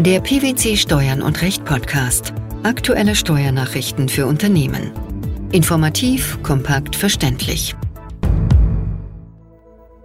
[0.00, 2.34] Der PwC Steuern und Recht Podcast.
[2.64, 4.90] Aktuelle Steuernachrichten für Unternehmen.
[5.52, 7.76] Informativ, kompakt, verständlich.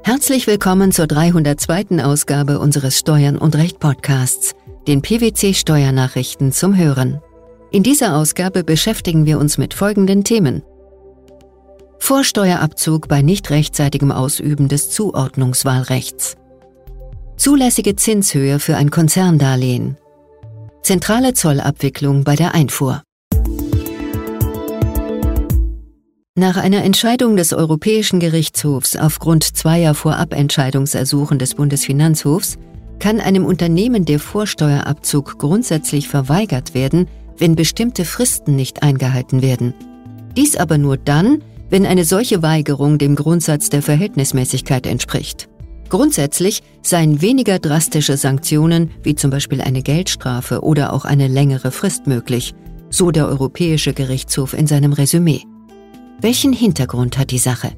[0.04, 2.04] Herzlich willkommen zur 302.
[2.04, 4.54] Ausgabe unseres Steuern und Recht Podcasts,
[4.88, 7.20] den PwC Steuernachrichten zum Hören.
[7.72, 10.62] In dieser Ausgabe beschäftigen wir uns mit folgenden Themen.
[11.98, 16.39] Vorsteuerabzug bei nicht rechtzeitigem Ausüben des Zuordnungswahlrechts.
[17.40, 19.96] Zulässige Zinshöhe für ein Konzerndarlehen.
[20.84, 23.02] Zentrale Zollabwicklung bei der Einfuhr.
[26.36, 32.58] Nach einer Entscheidung des Europäischen Gerichtshofs aufgrund zweier Vorabentscheidungsersuchen des Bundesfinanzhofs
[33.00, 39.74] kann einem Unternehmen der Vorsteuerabzug grundsätzlich verweigert werden, wenn bestimmte Fristen nicht eingehalten werden.
[40.36, 45.48] Dies aber nur dann, wenn eine solche Weigerung dem Grundsatz der Verhältnismäßigkeit entspricht.
[45.90, 52.06] Grundsätzlich seien weniger drastische Sanktionen, wie zum Beispiel eine Geldstrafe oder auch eine längere Frist
[52.06, 52.54] möglich,
[52.92, 55.42] so der Europäische Gerichtshof in seinem Resümee.
[56.22, 57.72] Welchen Hintergrund hat die Sache?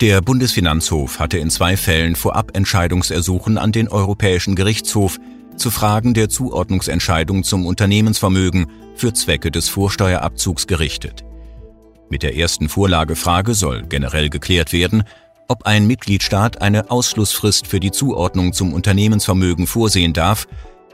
[0.00, 5.18] Der Bundesfinanzhof hatte in zwei Fällen Vorabentscheidungsersuchen an den Europäischen Gerichtshof
[5.56, 11.24] zu Fragen der Zuordnungsentscheidung zum Unternehmensvermögen für Zwecke des Vorsteuerabzugs gerichtet.
[12.08, 15.04] Mit der ersten Vorlagefrage soll generell geklärt werden,
[15.50, 20.46] ob ein Mitgliedstaat eine Ausschlussfrist für die Zuordnung zum Unternehmensvermögen vorsehen darf,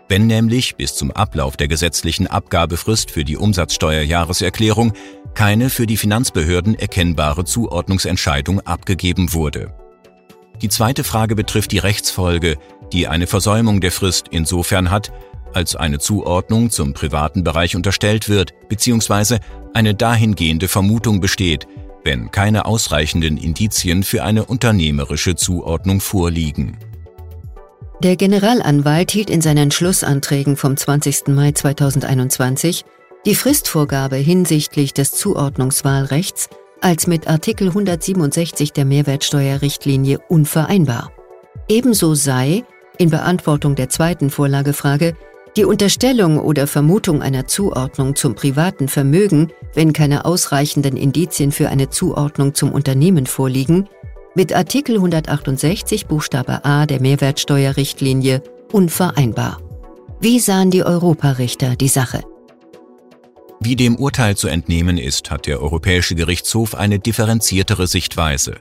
[0.09, 4.95] wenn nämlich bis zum Ablauf der gesetzlichen Abgabefrist für die Umsatzsteuerjahreserklärung
[5.35, 9.75] keine für die Finanzbehörden erkennbare Zuordnungsentscheidung abgegeben wurde.
[10.63, 12.57] Die zweite Frage betrifft die Rechtsfolge,
[12.95, 15.13] die eine Versäumung der Frist insofern hat,
[15.53, 19.39] als eine Zuordnung zum privaten Bereich unterstellt wird, bzw.
[19.75, 21.67] eine dahingehende Vermutung besteht,
[22.07, 26.79] wenn keine ausreichenden Indizien für eine unternehmerische Zuordnung vorliegen.
[28.03, 31.29] Der Generalanwalt hielt in seinen Schlussanträgen vom 20.
[31.29, 32.85] Mai 2021
[33.27, 36.49] die Fristvorgabe hinsichtlich des Zuordnungswahlrechts
[36.81, 41.11] als mit Artikel 167 der Mehrwertsteuerrichtlinie unvereinbar.
[41.69, 42.63] Ebenso sei,
[42.99, 45.17] in Beantwortung der zweiten Vorlagefrage,
[45.57, 51.89] die Unterstellung oder Vermutung einer Zuordnung zum privaten Vermögen, wenn keine ausreichenden Indizien für eine
[51.89, 53.89] Zuordnung zum Unternehmen vorliegen,
[54.35, 59.61] mit Artikel 168 Buchstabe a der Mehrwertsteuerrichtlinie unvereinbar.
[60.21, 62.23] Wie sahen die Europarichter die Sache?
[63.61, 68.57] Wie dem Urteil zu entnehmen ist, hat der Europäische Gerichtshof eine differenziertere Sichtweise.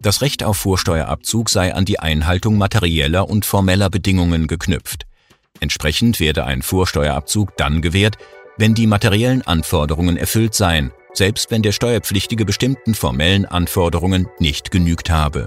[0.00, 5.07] Das Recht auf Vorsteuerabzug sei an die Einhaltung materieller und formeller Bedingungen geknüpft.
[5.60, 8.16] Entsprechend werde ein Vorsteuerabzug dann gewährt,
[8.56, 15.10] wenn die materiellen Anforderungen erfüllt seien, selbst wenn der Steuerpflichtige bestimmten formellen Anforderungen nicht genügt
[15.10, 15.46] habe.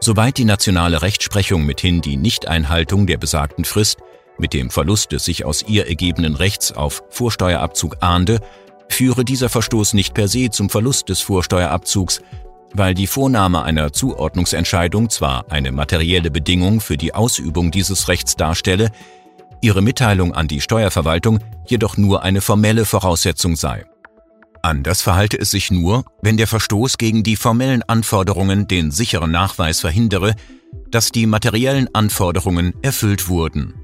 [0.00, 3.98] Soweit die nationale Rechtsprechung mithin die Nichteinhaltung der besagten Frist
[4.38, 8.40] mit dem Verlust des sich aus ihr ergebenen Rechts auf Vorsteuerabzug ahnde,
[8.88, 12.22] führe dieser Verstoß nicht per se zum Verlust des Vorsteuerabzugs,
[12.74, 18.90] weil die Vornahme einer Zuordnungsentscheidung zwar eine materielle Bedingung für die Ausübung dieses Rechts darstelle,
[19.60, 23.84] ihre Mitteilung an die Steuerverwaltung jedoch nur eine formelle Voraussetzung sei.
[24.62, 29.80] Anders verhalte es sich nur, wenn der Verstoß gegen die formellen Anforderungen den sicheren Nachweis
[29.80, 30.34] verhindere,
[30.90, 33.74] dass die materiellen Anforderungen erfüllt wurden.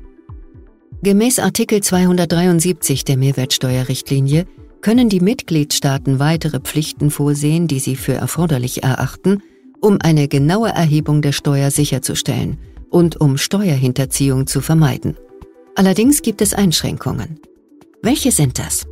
[1.02, 4.46] Gemäß Artikel 273 der Mehrwertsteuerrichtlinie
[4.84, 9.42] können die Mitgliedstaaten weitere Pflichten vorsehen, die sie für erforderlich erachten,
[9.80, 12.58] um eine genaue Erhebung der Steuer sicherzustellen
[12.90, 15.16] und um Steuerhinterziehung zu vermeiden.
[15.74, 17.40] Allerdings gibt es Einschränkungen.
[18.02, 18.86] Welche sind das?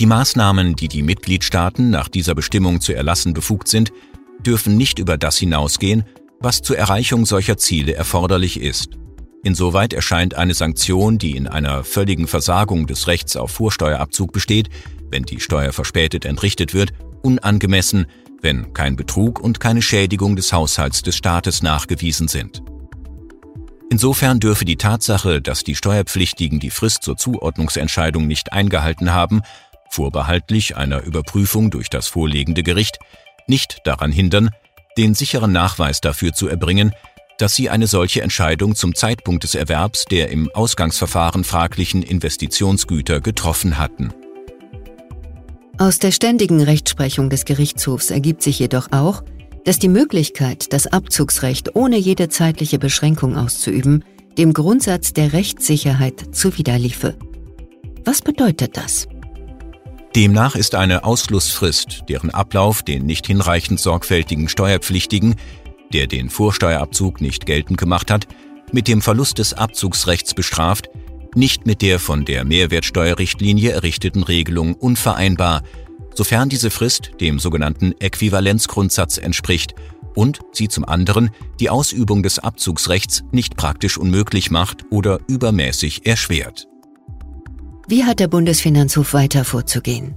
[0.00, 3.92] Die Maßnahmen, die die Mitgliedstaaten nach dieser Bestimmung zu erlassen befugt sind,
[4.40, 6.04] dürfen nicht über das hinausgehen,
[6.40, 8.96] was zur Erreichung solcher Ziele erforderlich ist.
[9.44, 14.70] Insoweit erscheint eine Sanktion, die in einer völligen Versagung des Rechts auf Vorsteuerabzug besteht,
[15.12, 16.92] wenn die Steuer verspätet entrichtet wird,
[17.22, 18.06] unangemessen,
[18.40, 22.62] wenn kein Betrug und keine Schädigung des Haushalts des Staates nachgewiesen sind.
[23.90, 29.42] Insofern dürfe die Tatsache, dass die Steuerpflichtigen die Frist zur Zuordnungsentscheidung nicht eingehalten haben,
[29.90, 32.98] vorbehaltlich einer Überprüfung durch das vorliegende Gericht,
[33.46, 34.50] nicht daran hindern,
[34.96, 36.92] den sicheren Nachweis dafür zu erbringen,
[37.38, 43.78] dass sie eine solche Entscheidung zum Zeitpunkt des Erwerbs der im Ausgangsverfahren fraglichen Investitionsgüter getroffen
[43.78, 44.14] hatten.
[45.78, 49.22] Aus der ständigen Rechtsprechung des Gerichtshofs ergibt sich jedoch auch,
[49.64, 54.04] dass die Möglichkeit, das Abzugsrecht ohne jede zeitliche Beschränkung auszuüben,
[54.36, 57.16] dem Grundsatz der Rechtssicherheit zuwiderliefe.
[58.04, 59.08] Was bedeutet das?
[60.14, 65.36] Demnach ist eine Ausschlussfrist, deren Ablauf den nicht hinreichend sorgfältigen Steuerpflichtigen,
[65.94, 68.26] der den Vorsteuerabzug nicht geltend gemacht hat,
[68.72, 70.90] mit dem Verlust des Abzugsrechts bestraft,
[71.34, 75.62] nicht mit der von der Mehrwertsteuerrichtlinie errichteten Regelung unvereinbar,
[76.14, 79.74] sofern diese Frist dem sogenannten Äquivalenzgrundsatz entspricht
[80.14, 81.30] und sie zum anderen
[81.60, 86.68] die Ausübung des Abzugsrechts nicht praktisch unmöglich macht oder übermäßig erschwert.
[87.88, 90.14] Wie hat der Bundesfinanzhof weiter vorzugehen?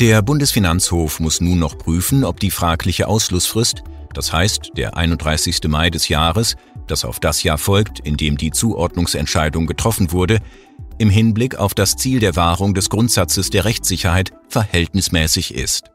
[0.00, 3.82] Der Bundesfinanzhof muss nun noch prüfen, ob die fragliche Ausschlussfrist,
[4.14, 5.60] das heißt der 31.
[5.68, 10.38] Mai des Jahres, das auf das Jahr folgt, in dem die Zuordnungsentscheidung getroffen wurde,
[10.98, 15.90] im Hinblick auf das Ziel der Wahrung des Grundsatzes der Rechtssicherheit verhältnismäßig ist.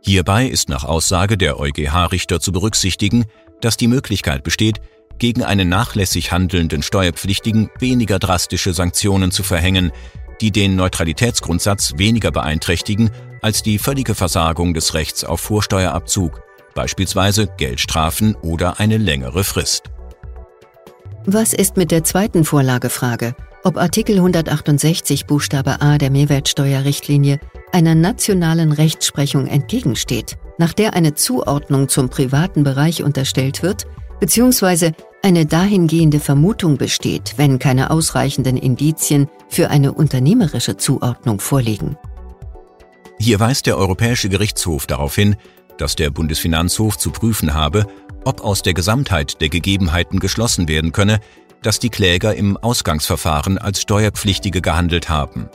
[0.00, 3.26] Hierbei ist nach Aussage der EuGH-Richter zu berücksichtigen,
[3.60, 4.80] dass die Möglichkeit besteht,
[5.18, 9.92] gegen einen nachlässig handelnden Steuerpflichtigen weniger drastische Sanktionen zu verhängen,
[10.40, 13.10] die den Neutralitätsgrundsatz weniger beeinträchtigen
[13.42, 16.40] als die völlige Versagung des Rechts auf Vorsteuerabzug,
[16.74, 19.90] beispielsweise Geldstrafen oder eine längere Frist.
[21.30, 27.38] Was ist mit der zweiten Vorlagefrage, ob Artikel 168 Buchstabe a der Mehrwertsteuerrichtlinie
[27.70, 33.86] einer nationalen Rechtsprechung entgegensteht, nach der eine Zuordnung zum privaten Bereich unterstellt wird,
[34.20, 34.92] beziehungsweise
[35.22, 41.98] eine dahingehende Vermutung besteht, wenn keine ausreichenden Indizien für eine unternehmerische Zuordnung vorliegen.
[43.18, 45.36] Hier weist der Europäische Gerichtshof darauf hin,
[45.76, 47.86] dass der Bundesfinanzhof zu prüfen habe,
[48.24, 51.20] ob aus der Gesamtheit der Gegebenheiten geschlossen werden könne,
[51.62, 55.48] dass die Kläger im Ausgangsverfahren als Steuerpflichtige gehandelt haben,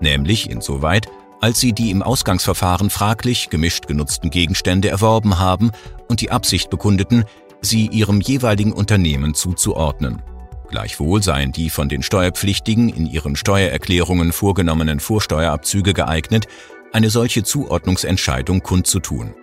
[0.00, 1.08] nämlich insoweit,
[1.40, 5.70] als sie die im Ausgangsverfahren fraglich gemischt genutzten Gegenstände erworben haben
[6.08, 7.24] und die Absicht bekundeten,
[7.60, 10.22] sie ihrem jeweiligen Unternehmen zuzuordnen.
[10.68, 16.46] Gleichwohl seien die von den Steuerpflichtigen in ihren Steuererklärungen vorgenommenen Vorsteuerabzüge geeignet,
[16.92, 19.34] eine solche Zuordnungsentscheidung kundzutun.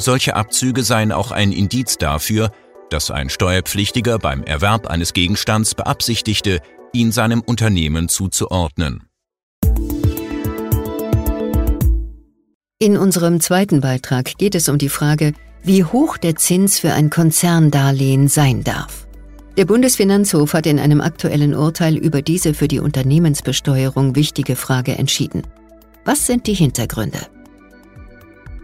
[0.00, 2.52] Solche Abzüge seien auch ein Indiz dafür,
[2.88, 6.60] dass ein Steuerpflichtiger beim Erwerb eines Gegenstands beabsichtigte,
[6.92, 9.02] ihn seinem Unternehmen zuzuordnen.
[12.80, 15.32] In unserem zweiten Beitrag geht es um die Frage,
[15.64, 19.08] wie hoch der Zins für ein Konzerndarlehen sein darf.
[19.56, 25.42] Der Bundesfinanzhof hat in einem aktuellen Urteil über diese für die Unternehmensbesteuerung wichtige Frage entschieden.
[26.04, 27.18] Was sind die Hintergründe?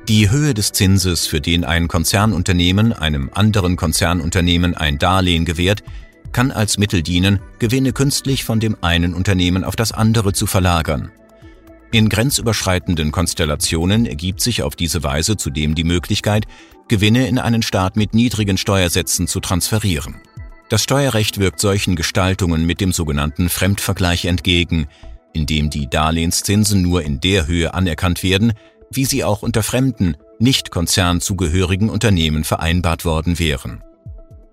[0.08, 5.82] Die Höhe des Zinses, für den ein Konzernunternehmen einem anderen Konzernunternehmen ein Darlehen gewährt,
[6.30, 11.10] kann als Mittel dienen, Gewinne künstlich von dem einen Unternehmen auf das andere zu verlagern.
[11.90, 16.44] In grenzüberschreitenden Konstellationen ergibt sich auf diese Weise zudem die Möglichkeit,
[16.88, 20.16] Gewinne in einen Staat mit niedrigen Steuersätzen zu transferieren.
[20.68, 24.86] Das Steuerrecht wirkt solchen Gestaltungen mit dem sogenannten Fremdvergleich entgegen,
[25.34, 28.52] indem die Darlehenszinsen nur in der Höhe anerkannt werden,
[28.90, 33.82] wie sie auch unter fremden, nicht konzernzugehörigen Unternehmen vereinbart worden wären.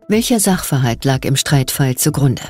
[0.07, 2.43] Welcher Sachverhalt lag im Streitfall zugrunde?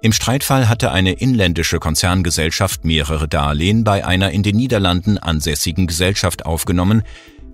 [0.00, 6.46] Im Streitfall hatte eine inländische Konzerngesellschaft mehrere Darlehen bei einer in den Niederlanden ansässigen Gesellschaft
[6.46, 7.02] aufgenommen,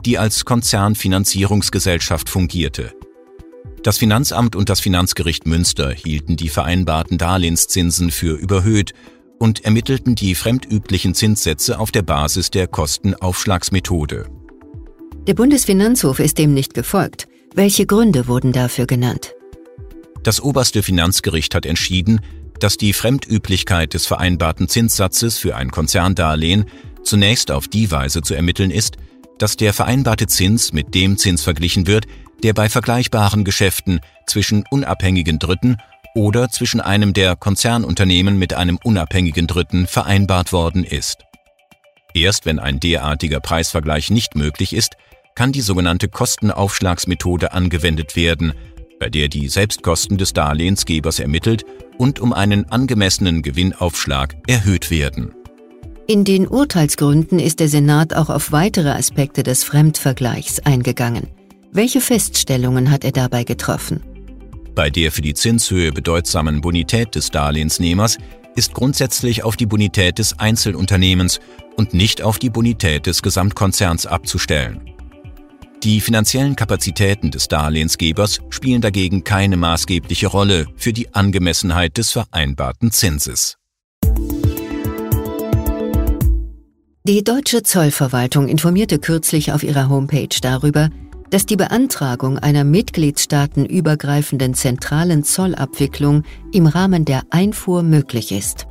[0.04, 2.92] die als Konzernfinanzierungsgesellschaft fungierte.
[3.82, 8.92] Das Finanzamt und das Finanzgericht Münster hielten die vereinbarten Darlehenszinsen für überhöht
[9.38, 14.26] und ermittelten die fremdüblichen Zinssätze auf der Basis der Kostenaufschlagsmethode.
[15.26, 17.28] Der Bundesfinanzhof ist dem nicht gefolgt.
[17.54, 19.34] Welche Gründe wurden dafür genannt?
[20.22, 22.20] Das oberste Finanzgericht hat entschieden,
[22.58, 26.66] dass die Fremdüblichkeit des vereinbarten Zinssatzes für ein Konzerndarlehen
[27.02, 28.96] zunächst auf die Weise zu ermitteln ist,
[29.38, 32.06] dass der vereinbarte Zins mit dem Zins verglichen wird,
[32.42, 35.76] der bei vergleichbaren Geschäften zwischen unabhängigen Dritten
[36.14, 41.24] oder zwischen einem der Konzernunternehmen mit einem unabhängigen Dritten vereinbart worden ist.
[42.14, 44.94] Erst wenn ein derartiger Preisvergleich nicht möglich ist,
[45.34, 48.52] kann die sogenannte Kostenaufschlagsmethode angewendet werden,
[49.00, 51.64] bei der die Selbstkosten des Darlehensgebers ermittelt
[51.98, 55.34] und um einen angemessenen Gewinnaufschlag erhöht werden.
[56.06, 61.28] In den Urteilsgründen ist der Senat auch auf weitere Aspekte des Fremdvergleichs eingegangen.
[61.72, 64.13] Welche Feststellungen hat er dabei getroffen?
[64.74, 68.18] Bei der für die Zinshöhe bedeutsamen Bonität des Darlehensnehmers
[68.56, 71.40] ist grundsätzlich auf die Bonität des Einzelunternehmens
[71.76, 74.80] und nicht auf die Bonität des Gesamtkonzerns abzustellen.
[75.84, 82.90] Die finanziellen Kapazitäten des Darlehensgebers spielen dagegen keine maßgebliche Rolle für die Angemessenheit des vereinbarten
[82.90, 83.58] Zinses.
[87.06, 90.88] Die deutsche Zollverwaltung informierte kürzlich auf ihrer Homepage darüber,
[91.34, 96.22] dass die Beantragung einer mitgliedstaatenübergreifenden zentralen Zollabwicklung
[96.52, 98.68] im Rahmen der Einfuhr möglich ist.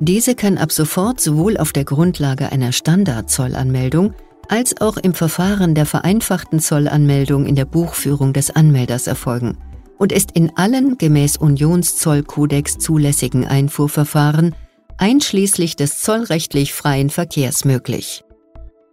[0.00, 4.14] Diese kann ab sofort sowohl auf der Grundlage einer Standardzollanmeldung
[4.48, 9.58] als auch im Verfahren der vereinfachten Zollanmeldung in der Buchführung des Anmelders erfolgen
[9.98, 14.54] und ist in allen gemäß Unionszollkodex zulässigen Einfuhrverfahren
[14.96, 18.24] einschließlich des zollrechtlich freien Verkehrs möglich.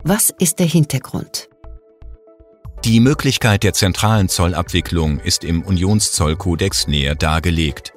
[0.03, 1.48] Was ist der Hintergrund?
[2.85, 7.93] Die Möglichkeit der zentralen Zollabwicklung ist im Unionszollkodex näher dargelegt.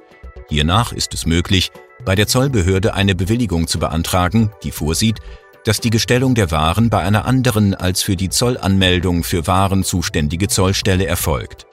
[0.49, 1.71] Hiernach ist es möglich,
[2.03, 5.19] bei der Zollbehörde eine Bewilligung zu beantragen, die vorsieht,
[5.63, 10.49] dass die Gestellung der Waren bei einer anderen als für die Zollanmeldung für Waren zuständige
[10.49, 11.65] Zollstelle erfolgt.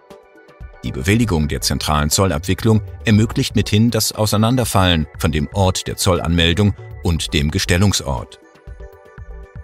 [0.85, 7.35] Die Bewilligung der zentralen Zollabwicklung ermöglicht mithin das Auseinanderfallen von dem Ort der Zollanmeldung und
[7.35, 8.39] dem Gestellungsort.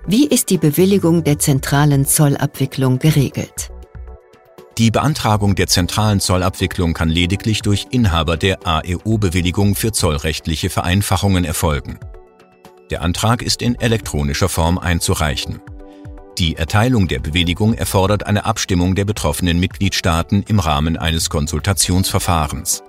[0.09, 3.73] Wie ist die Bewilligung der zentralen Zollabwicklung geregelt?
[4.79, 11.99] Die Beantragung der zentralen Zollabwicklung kann lediglich durch Inhaber der AEO-Bewilligung für zollrechtliche Vereinfachungen erfolgen.
[12.91, 15.61] Der Antrag ist in elektronischer Form einzureichen.
[16.39, 22.85] Die Erteilung der Bewilligung erfordert eine Abstimmung der betroffenen Mitgliedstaaten im Rahmen eines Konsultationsverfahrens.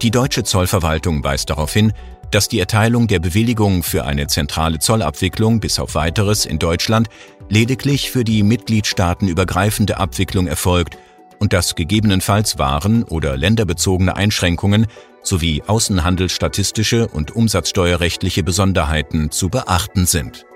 [0.00, 1.92] Die deutsche Zollverwaltung weist darauf hin,
[2.30, 7.08] dass die Erteilung der Bewilligung für eine zentrale Zollabwicklung bis auf weiteres in Deutschland
[7.48, 10.98] lediglich für die mitgliedstaatenübergreifende Abwicklung erfolgt
[11.38, 14.86] und dass gegebenenfalls Waren oder länderbezogene Einschränkungen
[15.22, 20.46] sowie außenhandelsstatistische und umsatzsteuerrechtliche Besonderheiten zu beachten sind.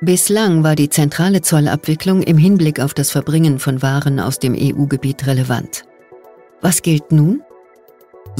[0.00, 5.26] Bislang war die zentrale Zollabwicklung im Hinblick auf das Verbringen von Waren aus dem EU-Gebiet
[5.26, 5.84] relevant.
[6.60, 7.42] Was gilt nun?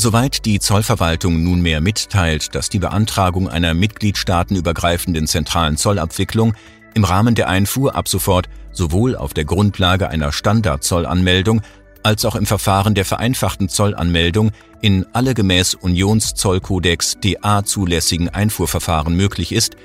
[0.01, 6.55] Soweit die Zollverwaltung nunmehr mitteilt, dass die Beantragung einer mitgliedstaatenübergreifenden zentralen Zollabwicklung
[6.95, 11.63] im Rahmen der Einfuhr ab sofort sowohl auf der Grundlage einer Standardzollanmeldung
[12.05, 14.53] als auch im Verfahren der vereinfachten Zollanmeldung
[14.83, 19.77] in alle gemäß Unionszollkodex DA zulässigen Einfuhrverfahren möglich ist,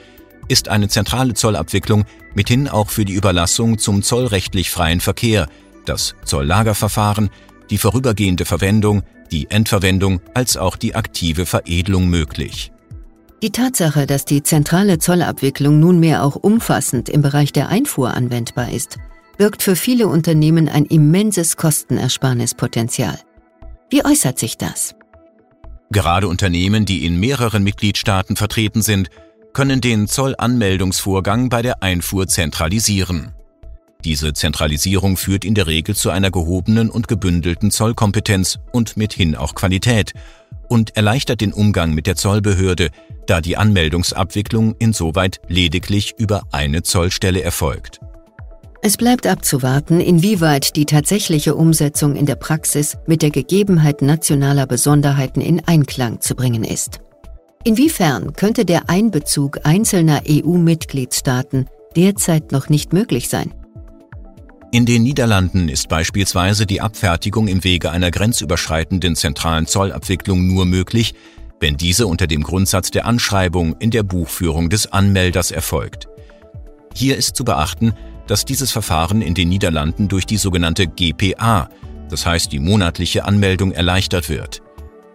[0.47, 2.05] ist eine zentrale Zollabwicklung
[2.35, 5.47] mithin auch für die Überlassung zum zollrechtlich freien Verkehr,
[5.85, 7.31] das Zolllagerverfahren,
[7.71, 9.01] die vorübergehende Verwendung,
[9.31, 12.71] die Endverwendung als auch die aktive Veredelung möglich.
[13.41, 18.97] Die Tatsache, dass die zentrale Zollabwicklung nunmehr auch umfassend im Bereich der Einfuhr anwendbar ist,
[19.37, 23.19] birgt für viele Unternehmen ein immenses Kostenersparnispotenzial.
[23.89, 24.95] Wie äußert sich das?
[25.91, 29.09] Gerade Unternehmen, die in mehreren Mitgliedstaaten vertreten sind,
[29.53, 33.33] können den Zollanmeldungsvorgang bei der Einfuhr zentralisieren.
[34.05, 39.55] Diese Zentralisierung führt in der Regel zu einer gehobenen und gebündelten Zollkompetenz und mithin auch
[39.55, 40.13] Qualität
[40.67, 42.89] und erleichtert den Umgang mit der Zollbehörde,
[43.27, 47.99] da die Anmeldungsabwicklung insoweit lediglich über eine Zollstelle erfolgt.
[48.81, 55.39] Es bleibt abzuwarten, inwieweit die tatsächliche Umsetzung in der Praxis mit der Gegebenheit nationaler Besonderheiten
[55.39, 56.99] in Einklang zu bringen ist.
[57.63, 63.53] Inwiefern könnte der Einbezug einzelner EU-Mitgliedstaaten derzeit noch nicht möglich sein?
[64.73, 71.13] In den Niederlanden ist beispielsweise die Abfertigung im Wege einer grenzüberschreitenden zentralen Zollabwicklung nur möglich,
[71.59, 76.07] wenn diese unter dem Grundsatz der Anschreibung in der Buchführung des Anmelders erfolgt.
[76.95, 77.93] Hier ist zu beachten,
[78.25, 81.69] dass dieses Verfahren in den Niederlanden durch die sogenannte GPA,
[82.09, 84.63] das heißt die monatliche Anmeldung, erleichtert wird.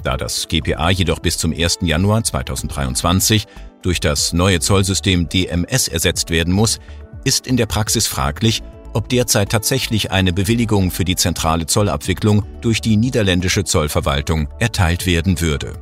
[0.05, 1.79] Da das GPA jedoch bis zum 1.
[1.81, 3.49] Januar 2023
[3.83, 6.79] durch das neue Zollsystem DMS ersetzt werden muss,
[7.25, 12.81] ist in der Praxis fraglich, ob derzeit tatsächlich eine Bewilligung für die zentrale Zollabwicklung durch
[12.81, 15.75] die niederländische Zollverwaltung erteilt werden würde.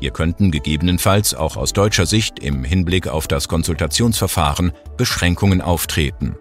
[0.00, 6.36] Hier könnten gegebenenfalls auch aus deutscher Sicht im Hinblick auf das Konsultationsverfahren Beschränkungen auftreten.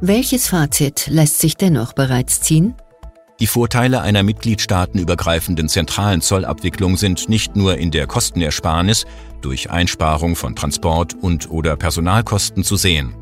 [0.00, 2.74] Welches Fazit lässt sich dennoch bereits ziehen?
[3.40, 9.06] Die Vorteile einer mitgliedstaatenübergreifenden zentralen Zollabwicklung sind nicht nur in der Kostenersparnis
[9.42, 13.14] durch Einsparung von Transport- und/oder Personalkosten zu sehen.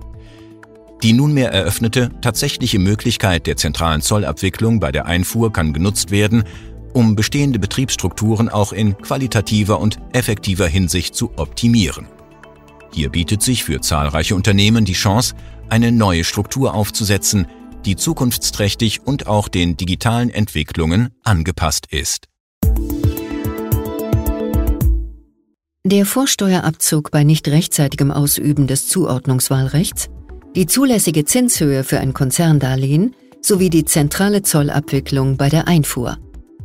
[1.02, 6.44] Die nunmehr eröffnete tatsächliche Möglichkeit der zentralen Zollabwicklung bei der Einfuhr kann genutzt werden,
[6.92, 12.06] um bestehende Betriebsstrukturen auch in qualitativer und effektiver Hinsicht zu optimieren.
[12.92, 15.34] Hier bietet sich für zahlreiche Unternehmen die Chance,
[15.68, 17.48] eine neue Struktur aufzusetzen,
[17.84, 22.28] die zukunftsträchtig und auch den digitalen Entwicklungen angepasst ist.
[25.84, 30.08] Der Vorsteuerabzug bei nicht rechtzeitigem Ausüben des Zuordnungswahlrechts
[30.54, 36.18] die zulässige Zinshöhe für ein Konzerndarlehen sowie die zentrale Zollabwicklung bei der Einfuhr.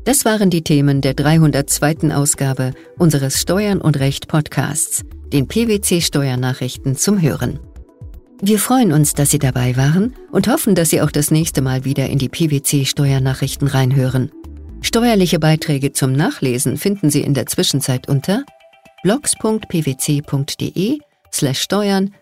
[0.04, 2.14] Das waren die Themen der 302.
[2.14, 5.04] Ausgabe unseres Steuern und Recht Podcasts,
[5.34, 7.60] den PwC Steuernachrichten zum Hören.
[8.42, 11.86] Wir freuen uns, dass Sie dabei waren und hoffen, dass Sie auch das nächste Mal
[11.86, 14.32] wieder in die PwC Steuernachrichten reinhören.
[14.82, 18.44] Steuerliche Beiträge zum Nachlesen finden Sie in der Zwischenzeit unter
[19.04, 21.00] blogs.pwc.de
[21.34, 22.14] slash steuern